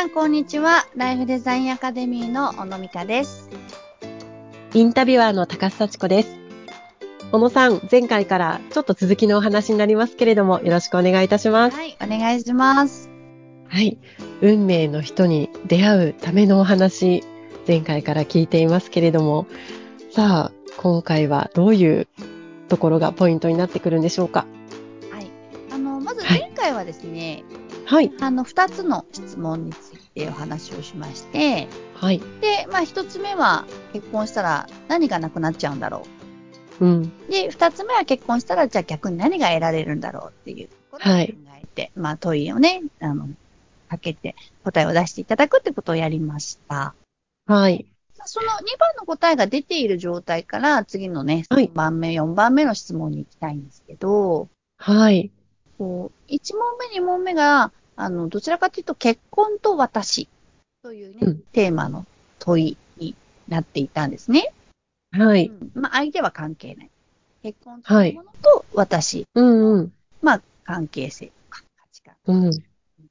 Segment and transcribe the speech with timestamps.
[0.00, 0.86] 皆さん、こんにちは。
[0.96, 3.50] ライフデザインアカデミーの小野美香です。
[4.72, 6.38] インタビュアーの高須幸子です。
[7.32, 11.76] 小野さん、前回からちょっと続きのお話になりますけれども、よろしくお願いいたします。
[11.76, 13.10] はい、お願いします。
[13.68, 13.98] はい。
[14.40, 17.22] 運命の人に出会うためのお話、
[17.68, 19.46] 前回から聞いていますけれども、
[20.12, 22.08] さあ、今回はどういう
[22.70, 24.46] ところがポイントになってくるんでしょうか？
[25.10, 25.30] はい。
[25.70, 27.69] あの、まずはい前回はですね、はい。
[28.20, 32.20] あの、二つの質問についてお話をしまして、はい。
[32.40, 36.06] で、まあ、一つ目は、結婚したら何がなくなっちゃうんだろ
[36.80, 37.12] うん。
[37.28, 37.32] う。
[37.32, 43.28] で、二つ目は結婚したら、じゃあ逆に何が得られるんだろうっていうことを考はいえて、まあ、問いをね、あの、
[43.88, 46.94] かけて答えを出していただくってことをやりました。
[47.46, 47.86] はい。
[48.16, 55.32] まあその2番の答えが出ている状態から、次のね、はい3番目、4番目の質問に行きたいんですけど、はい。
[55.76, 57.72] こう1問目、2問目が、
[58.02, 60.28] あの、どちらかというと、結婚と私
[60.82, 62.06] というね、うんテーマの
[62.38, 63.14] 問いに
[63.48, 64.52] なっていたんですね。
[65.12, 65.46] はい。
[65.46, 66.90] うんまあ、相手は関係ない。
[67.42, 69.92] 結婚というものと私、うんうん。
[70.22, 72.14] まあ、関係性とか価値観。
[72.26, 72.50] うん。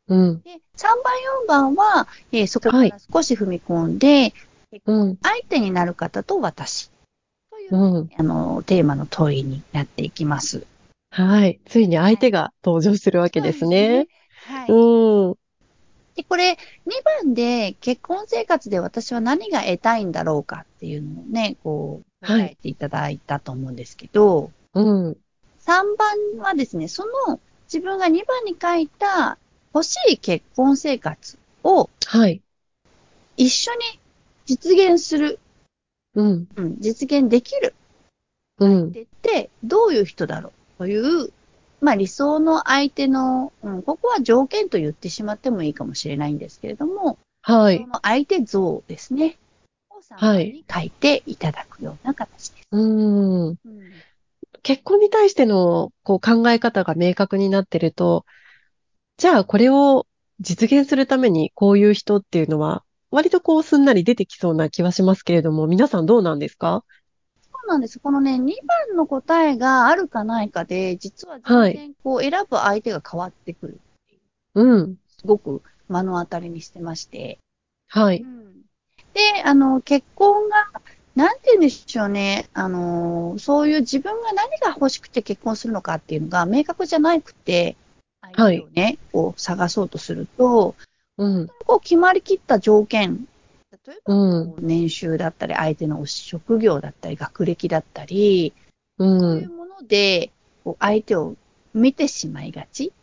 [0.08, 0.42] うん。
[0.42, 4.34] で、3番、4番は、えーそこかはいら少し踏み込んで、
[4.86, 5.18] うん。
[5.22, 6.90] 相手になる方と私
[7.52, 8.10] といううん。
[8.18, 10.66] あの、テーマの問いになっていきます。
[11.12, 11.60] はい。
[11.66, 14.08] ついに相手が登場するわけですね。
[14.48, 14.72] はい。
[14.72, 15.38] うん。
[16.16, 25.18] で、これ、2番で結婚生活で私は何が得たいんだろうかっていうのをね、こう、はい答えていただいたと思うんですけど、うん。
[25.62, 27.40] 3番はですね、その
[27.72, 29.38] 自分が2番に書いた
[29.74, 32.42] 欲しい結婚生活をはい。
[33.38, 34.00] 一緒に
[34.46, 35.40] 実現する、
[36.16, 36.48] うん。
[36.56, 37.74] うん、実現できる
[38.58, 38.92] うん。
[38.92, 41.32] でって、どういう人だろうという、
[41.82, 47.86] まあ理想の相手の、うん、ここは条件と言ってしまってもいいかもしれないんですけれども、はい。
[48.04, 49.38] 相手像ですね。
[49.90, 52.68] を3番に書いていただくような形です。
[52.72, 53.48] うん。
[53.50, 53.58] うん
[54.62, 58.26] 結婚に対してのこう考え方が明確になってると、
[59.18, 60.06] じゃあこれを
[60.42, 66.84] 実現するためにこういう人っていうのは、割とこうすんなり出てきそうな気はしますけれども、皆さんどうなんですか？
[67.70, 68.00] なんです。
[68.00, 68.38] このね、2
[68.90, 73.80] 番の答えがあるかないかで、実は全然こう選ぶ相手が変わってくる。
[74.56, 74.98] うん。
[75.08, 77.40] すごく目の当たりにしてまして。
[77.88, 78.26] はい。
[79.14, 80.70] で、あの、結婚が、
[81.16, 82.50] なんて言うんでしょうね。
[82.54, 87.76] あの、そういう自分が何が欲しくて結婚するのかっていうのが明確じゃなくて、
[88.22, 90.76] 相手をね、こう探そうとすると、
[91.18, 91.48] うん。
[91.66, 93.28] こう決まりきった条件、
[93.90, 98.54] 例えば、年収だったり、相手の職業だったり、学歴だったり、
[99.00, 99.04] う。
[99.04, 100.32] そういうんもので、
[100.64, 101.36] こう相手を
[101.74, 102.94] 見てしまいがち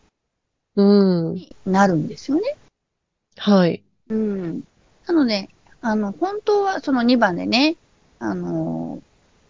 [0.76, 1.34] うん。
[1.34, 2.56] になるんですよね。
[3.36, 3.82] はい。
[4.08, 4.62] うん。
[5.06, 5.48] なので、
[5.80, 7.76] あの、本当はその2番でね、
[8.20, 9.02] あの、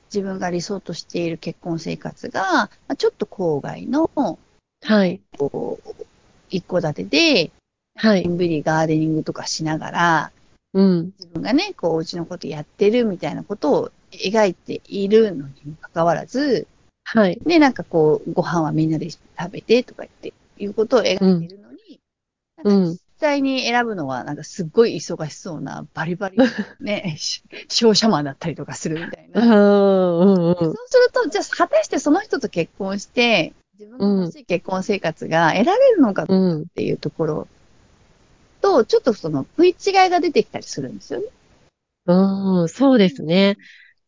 [0.07, 4.11] 自分が理想としている結婚生活が、まあちょっと郊外の、
[4.83, 5.21] はい。
[5.37, 6.07] こう、
[6.49, 7.51] 一戸建てで、
[7.97, 8.25] はい。
[8.25, 10.33] のんびりガーデニングとかしながら、
[10.77, 11.13] うん。
[11.19, 16.67] 自分がね、こう、お家のことやってるみたいなことを描いているのにもかかわらず、
[17.05, 17.39] はい。
[17.47, 19.21] で、なんかこう、ご飯はみんなで食
[19.51, 22.01] べてとか言って、いうことを描いているのに、
[22.63, 26.37] うんなんか実際に選ぶのは、なんかすっごい忙しそうな、バリバリ、
[26.81, 29.49] ね、し商社マンだったりとかするみたいうん。
[29.49, 29.57] な。
[29.57, 30.49] うん。
[30.49, 36.67] うんそうすると、じゃあ、果たしてその人と結婚して、自分の欲しい結婚生活が得られるのかっうん。
[36.69, 37.49] ていうところ
[38.61, 41.27] と、ちょっとその食い違いが出てきたりするんですよね。
[42.06, 42.69] うん。
[42.69, 43.56] そうですね。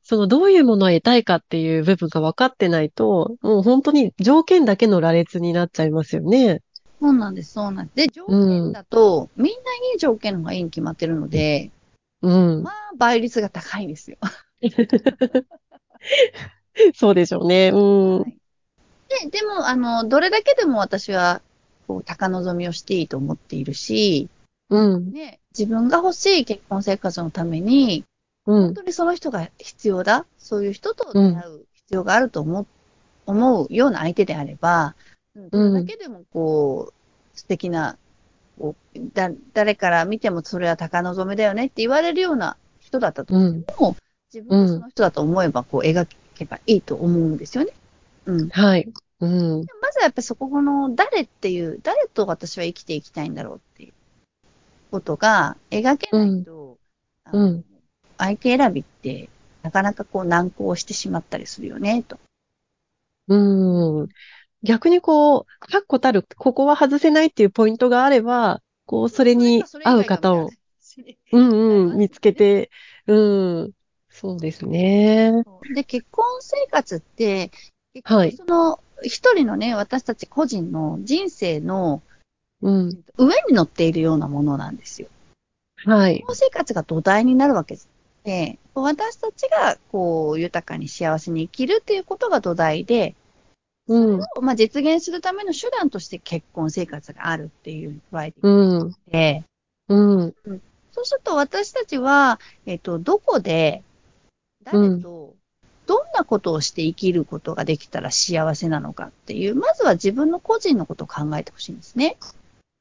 [0.03, 6.63] そのどういうものを得たいかっていう部分が分かってないと、もう本当に条件だけの羅列になっちゃいますよね。
[7.01, 7.97] そうなんです、そうなんです。
[7.97, 9.57] で、条件だと、みんない
[9.97, 11.71] い条件の方がいいに決まってるので、
[12.23, 12.71] うんま。
[12.71, 14.17] あ、倍率が高いんですよ。
[16.95, 17.71] そうでしょうね。
[17.73, 18.21] うん。
[18.21, 18.39] はい
[19.09, 21.41] で、でも、あの、どれだけでも私は、
[21.87, 24.29] こう、高望みをしていいと思っているし、
[24.71, 25.13] うん。
[25.13, 28.05] ね、自分が欲しい結婚生活のために、
[28.47, 28.63] うん。
[28.67, 32.67] 本当にその人が必要だ、そういう人と出会う必要があると思う、
[33.27, 34.95] 思うような相手であれば、
[35.35, 37.97] うんどれだけでもこう、素敵な、
[38.59, 43.65] こうだ、誰から見てもそれは高望みだよねって言われるような人だったとうん。
[43.79, 43.97] も、
[44.33, 47.73] 自分がその人だと思えば、こう、描けばいいと思うんですよね。
[48.27, 48.49] うん。
[48.49, 48.89] はい。
[49.21, 49.67] うん。
[49.81, 53.93] まずはやっぱりそこの誰っていう、誰と私は生きていきたいんだろうっていう
[54.91, 56.79] ことが描けないと、
[57.33, 57.65] うん。
[58.17, 59.29] 相手選びって
[59.63, 62.19] なかなかこう難航してしまったりするよね、と。
[63.29, 64.09] うん。
[64.63, 70.51] 逆にこう、確固たる、ここは外せないっていうポイントがあれば、こう、それに合う方を、
[71.33, 72.71] うんうん、 見つけて、
[73.07, 73.73] うん、
[74.09, 75.33] そうですね。
[75.75, 77.51] で、結婚生活って、
[77.93, 78.33] 結はい。
[78.33, 82.03] 局その、一人のね、私たち個人の人生の
[82.63, 85.09] うん、上に乗っているようなものなんですよ。
[85.85, 86.25] はい。
[86.33, 87.79] 生活が土台になるわけ
[88.25, 93.15] で、私たちがこう、豊かに幸せに生きるっていうことが土台で、
[93.87, 99.45] うん、まあ、実現するための手段として結婚生活があるっていう捉えていうん、て、
[99.89, 100.35] うん、
[100.93, 103.83] そうすると私たちは、えっと、どこで、
[104.65, 105.35] 誰と、
[105.87, 111.77] どんなことをして生きることができたら幸せなのかっていう、まずは自分の個人のことを考えてほしいん。
[111.77, 112.19] ですね。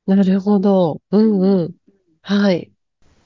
[0.07, 1.01] なるほど。
[1.11, 1.75] うん、うん。
[2.21, 2.71] はい。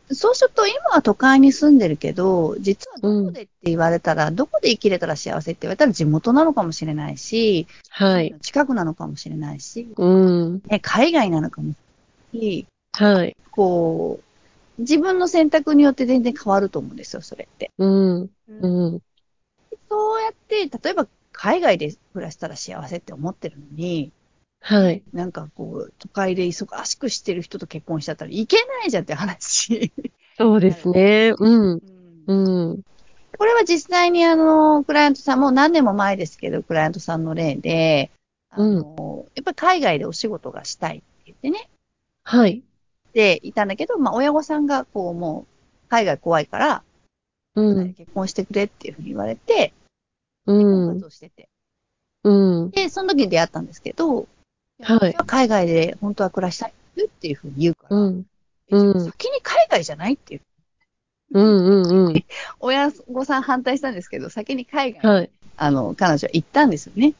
[0.09, 8.35] そうすると、今は都会に住んでるけど、実はどこでって言われたら、どこで生きれたら幸せって言われたら地元なのかもしれないし、はい。
[8.41, 11.75] 近くなのかもしれないし、うん、ね、海外なのかもし
[12.33, 13.37] れないし、はい。
[13.51, 14.19] こ
[14.77, 17.71] う、自分の選択によって全然変わると思うんですよ、それって。
[17.77, 18.99] うん、うん、
[19.89, 24.11] そうやって、例えば海外で暮らしたら幸せって思ってるのに、
[24.61, 25.03] はい。
[25.11, 29.91] なんかこう、都会で忙しくしてる人と結婚しちゃったらいけないじゃんって話。
[30.37, 31.33] そうですね。
[31.37, 31.81] うん、うん
[32.27, 32.81] うん、
[33.37, 38.11] これは実際にあの、クライアントさんも何年も前ですけど、クライアントさんの例で、
[38.49, 41.69] あの、やっぱり海外でお仕事がしたいって言ってね、
[42.23, 42.61] はい。
[43.13, 45.45] で、いたんだけど、まあ親御さんがこうも
[45.85, 46.83] う、海外怖いから、
[47.55, 49.73] うん、結婚してくれっていうふうに言われて、
[50.45, 51.49] う結婚活ん、動してて。
[52.23, 54.27] うん、で、その時に出会ったんですけど、
[54.81, 56.73] はい海外で本当は暮らしたい
[57.05, 58.25] っていうふうに言うから、うん、
[58.71, 60.41] うん先に海外じゃないっていう。
[61.33, 62.25] うん、うん、うん。
[62.59, 65.29] 親御さん反対したんですけど、先に海外、はい。
[65.55, 67.13] あの、彼女は行ったんですよね。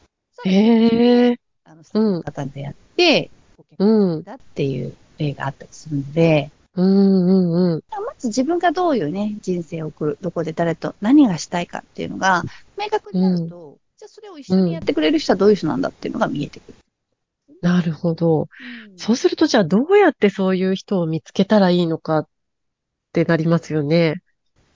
[0.44, 3.30] へえ、あの、素敵な方でやって、
[3.78, 7.82] うん、婚だっていう例があったりするので、うん、うん、うん。
[7.90, 12.42] まず自分がどういうね、人生を送る、どこで誰と何がしたいかっていうのが
[12.78, 16.74] 明確になると、じゃあそれを一緒にやってくれる人はどういう人なんだっていうのが見えてくる。
[17.62, 18.42] なるほど。
[18.42, 22.28] うんそうすると、じゃあどうやってそういう人を見つけたらいいのかっ
[23.12, 24.22] てなりますよね。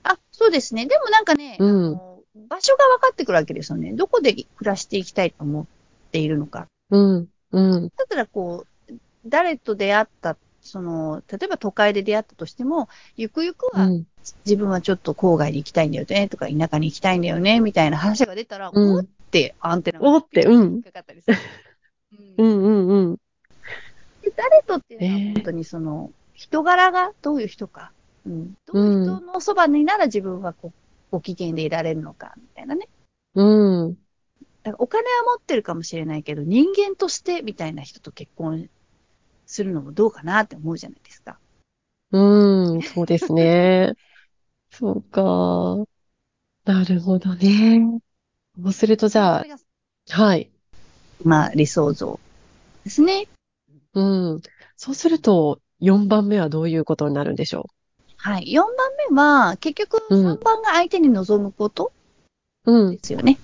[0.03, 0.87] あ、そうですね。
[0.87, 2.17] でもなんかね、うんあの
[2.49, 3.93] 場所が分かってくるわけですよね。
[3.93, 5.67] どこで暮らしていきたいと思っ
[6.12, 6.67] ているのか。
[6.91, 8.94] うん、うん、だったらこう、
[9.27, 14.06] 誰と出会った、その、例えば都会で出会ったとしても、ゆくゆくはうん、
[14.44, 21.37] 自分はちょっと郊外に行きたいんだよねとか、田舎に行きたいんだよねみたいな話が出たら、うんおってアンテナがおってうん引っかかったりする。
[22.38, 23.17] ううんん、うん、うん。
[24.78, 27.93] っていうのはえー本当にその、人柄がどういう人か、
[28.26, 30.73] うん、どういう人のそばになら自分はこう
[31.11, 32.88] ご機嫌でいられるのか、みたいなね。
[33.34, 33.99] うん、
[34.62, 38.69] だからお金は持ってるかもしれないけど、人間としてみたいな人と結婚
[39.46, 41.38] するのもどうかなって思うじゃないですか。
[42.12, 43.94] うん、そうですね。
[44.70, 45.87] そうか。
[46.64, 48.00] なるほどね。
[48.61, 49.46] そうすると、じゃあ、
[50.11, 50.50] はい。
[51.23, 52.20] まあ理想像
[52.84, 53.28] ですね。
[53.97, 54.43] うん。
[54.77, 57.67] そうすると、4番目はどういうことになるんでしょ
[58.17, 58.53] はい。
[58.53, 60.33] 4番目は、結局うん。
[60.33, 61.93] 3番が相手に望むこと
[62.67, 62.97] ううん。
[62.97, 63.38] で、すよね。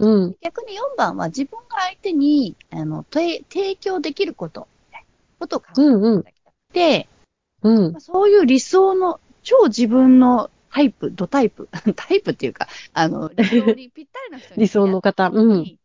[0.00, 4.66] うん、逆に4番は自分が相手に、あの、て提供できること、
[5.38, 7.08] ことを考えていただきたくて、
[7.62, 7.92] うん。
[7.92, 15.28] まあ、そういう理想の、超自分のタイプ、ドタイプ、 タイプっていうか、あの、理想にぴったりな人に 理想の方。
[15.30, 15.78] 出会った時に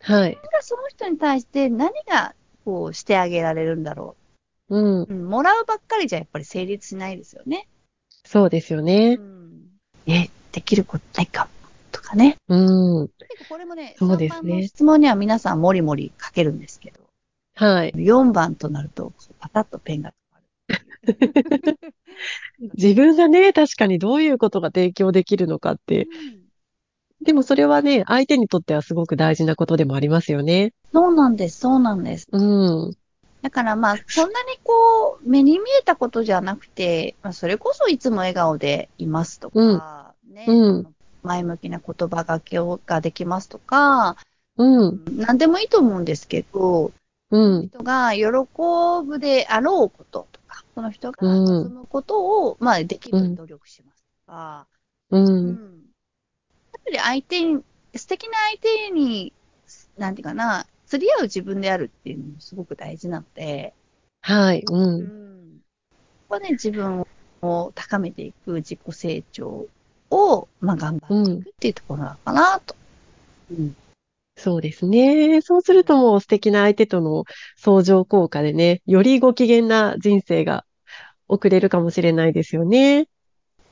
[0.00, 0.30] はい。
[0.30, 2.34] 自分がその人に対して何が、
[2.70, 4.16] こう、してあげられるんだろ
[4.68, 5.06] うん、う。
[5.10, 7.66] うん、もらうばっかりじゃやっぱり成立しないですよね。
[8.24, 9.16] そうですようね。
[9.16, 9.50] ん。
[10.06, 11.50] え、できることないかも、
[11.90, 12.36] とかね。
[12.48, 12.56] う
[13.04, 17.00] ん、結構これもね、3そうですね番の質問には皆さんもりもり書けるんですけど、
[17.56, 17.92] はい。
[17.92, 20.38] 4番となると、パタッとペンが止ま
[21.72, 21.78] る。
[22.76, 26.06] 自分がね、確かにどういうことが提供できるのかって。
[27.20, 30.72] うんでもそれはね、相手にとってはすごく大事なことでもありますよね。
[30.92, 32.26] そうなんです、そうなんです。
[32.32, 32.38] う
[32.88, 32.96] ん、
[33.42, 40.78] だからまあ、そんなにこう、目に見えたことじゃなくて、まあ、それこそいつも笑顔でいますとか、ね、うん。
[40.80, 44.16] あの前向きな言葉がけをができますとか、
[44.56, 46.92] うん、何でもいいと思うんですけど、
[47.30, 48.24] うん、人が喜
[49.06, 54.66] ぶであろうこととか、その人が望むことを、まあ、できる努力しますとか、
[55.10, 55.50] う、うん。
[55.50, 55.89] んやっぱ
[56.90, 57.62] り相手に、
[57.94, 59.32] 素敵な相手に、
[59.98, 63.74] なんていうかな、釣り合う自分であるっていうのもすごく大事なので、
[64.22, 65.58] はい、う、うんん。
[65.58, 67.06] ここはね、自分
[67.42, 69.66] を高めていく自己成長
[70.10, 72.76] を、まあ、頑張っていくっていうところなのかなと。
[73.50, 73.76] うん。
[74.36, 75.42] そうですね。
[75.42, 77.24] そうするともう素敵な相手との
[77.56, 80.64] 相乗効果でね、よりご機嫌な人生が
[81.28, 83.06] 送れるかもしれないですよね。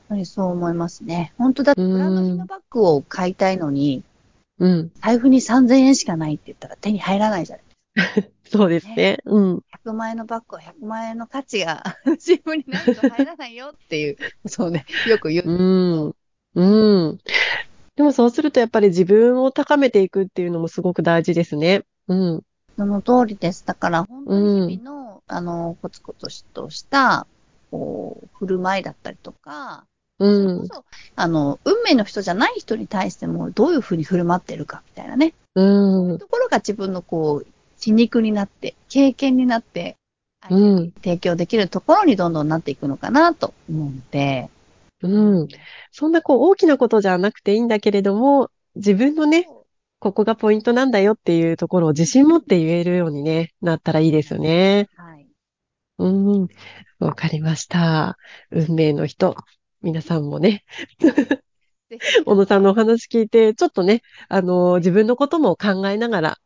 [0.09, 1.33] やっぱりそう思いますね。
[1.37, 4.03] 本当だって、ブランド品のバッグを買いたいのに、
[4.57, 4.91] うん。
[5.01, 7.65] 財布に3000円しかないって言ったら手に入らないじゃない
[8.49, 9.19] そうですね。
[9.25, 9.63] うん。
[9.85, 11.83] 100万円のバッグは100万円の価値が
[12.17, 15.49] 自分にないと入らないよっていう、そうね、よく言う。
[15.49, 16.15] うん。
[16.55, 17.19] うん。
[17.95, 21.83] でもそうするとやっぱり自分を高めていくっていうのもすごく大事ですね。
[22.07, 22.43] うん。
[22.77, 23.65] その通りです。
[23.65, 27.27] だから、本当に日々の、あの、コツコツとした、
[27.71, 29.85] こう、振る舞いだったりとか、
[30.19, 30.67] うん。
[30.67, 30.85] そそ、
[31.15, 35.33] あの、運命の人じゃない人に対しても、どういうふうに振る舞ってるかみたいなね。
[35.55, 35.59] う。
[35.59, 37.47] そういうんところが自分のこう、
[37.77, 39.95] 血肉になって、経験になって、
[40.41, 44.49] 相手に提供できるところにどんどんなっていくのかなと思うので、
[45.01, 45.47] うん。
[45.91, 49.47] そんなこう大きなことじゃなくていいんだけれども、自分のね、
[49.99, 54.87] ここがポイントなんだよっていうところを自信持って言えるようにね、なったらいいですよね。
[54.95, 55.27] はい。
[55.99, 56.47] うん。
[56.99, 58.17] わかりました。
[58.51, 59.35] 運命の人。
[59.81, 60.63] 皆さんもね、
[62.25, 66.37] 小野さんのお話聞いて、ちょっとね、あの、自分のことも考えながら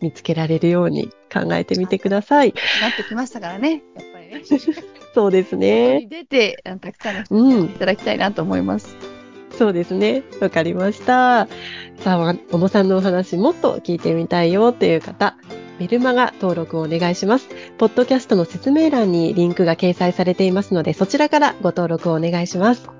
[0.00, 2.54] 見つけられるように考えてみてください。
[2.80, 4.42] なってきましたからね、やっぱりね。
[5.14, 5.98] そうです外ね。
[6.00, 8.96] に出て、たくさんの人いただきたいなと思います。
[9.50, 10.22] そうですね。
[10.40, 11.48] わかりました。
[11.98, 15.36] さあ、小野さんのお話もっと聞いてみたいよっていう方、
[15.80, 17.48] メルマガ登録をお願いします。
[17.78, 22.90] ポッドキャストの説明欄にリンクが掲載されていますので、そちらからご登録をお願いします。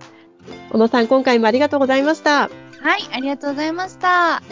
[0.70, 2.40] 小野さん、今回もありがとうございました。
[2.40, 2.48] は
[2.96, 4.42] い、ありがとうございました。